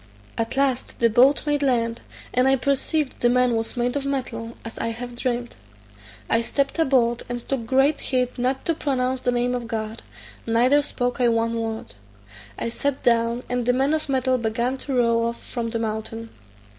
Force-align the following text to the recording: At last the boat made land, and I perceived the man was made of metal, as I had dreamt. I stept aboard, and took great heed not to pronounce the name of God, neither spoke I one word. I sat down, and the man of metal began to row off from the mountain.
At 0.35 0.57
last 0.57 0.99
the 0.99 1.11
boat 1.11 1.45
made 1.45 1.61
land, 1.61 2.01
and 2.33 2.47
I 2.47 2.55
perceived 2.55 3.19
the 3.19 3.29
man 3.29 3.55
was 3.55 3.77
made 3.77 3.95
of 3.95 4.03
metal, 4.03 4.57
as 4.65 4.79
I 4.79 4.87
had 4.87 5.15
dreamt. 5.15 5.57
I 6.27 6.41
stept 6.41 6.79
aboard, 6.79 7.21
and 7.29 7.47
took 7.47 7.67
great 7.67 7.99
heed 7.99 8.39
not 8.39 8.65
to 8.65 8.73
pronounce 8.73 9.21
the 9.21 9.31
name 9.31 9.53
of 9.53 9.67
God, 9.67 10.01
neither 10.47 10.81
spoke 10.81 11.21
I 11.21 11.27
one 11.29 11.53
word. 11.53 11.93
I 12.57 12.69
sat 12.69 13.03
down, 13.03 13.43
and 13.47 13.63
the 13.67 13.73
man 13.73 13.93
of 13.93 14.09
metal 14.09 14.39
began 14.39 14.75
to 14.77 14.95
row 14.97 15.23
off 15.23 15.39
from 15.43 15.69
the 15.69 15.77
mountain. 15.77 16.31